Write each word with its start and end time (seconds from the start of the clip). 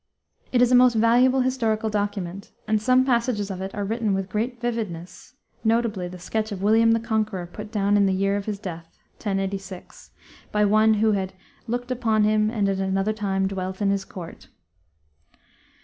It 0.51 0.63
is 0.63 0.71
a 0.71 0.75
most 0.75 0.95
valuable 0.95 1.41
historical 1.41 1.91
monument, 1.93 2.49
and 2.67 2.81
some 2.81 3.05
passages 3.05 3.51
of 3.51 3.61
it 3.61 3.75
are 3.75 3.85
written 3.85 4.15
with 4.15 4.29
great 4.31 4.59
vividness, 4.59 5.35
notably 5.63 6.07
the 6.07 6.17
sketch 6.17 6.51
of 6.51 6.63
William 6.63 6.93
the 6.93 6.99
Conqueror 6.99 7.45
put 7.45 7.71
down 7.71 7.95
in 7.95 8.07
the 8.07 8.13
year 8.15 8.35
of 8.35 8.47
his 8.47 8.57
death 8.57 8.97
(1086) 9.17 10.09
by 10.51 10.65
one 10.65 10.95
who 10.95 11.11
had 11.11 11.33
"looked 11.67 11.91
upon 11.91 12.23
him 12.23 12.49
and 12.49 12.67
at 12.67 12.79
another 12.79 13.13
time 13.13 13.47
dwelt 13.47 13.79
in 13.79 13.91
his 13.91 14.03
court." 14.03 14.47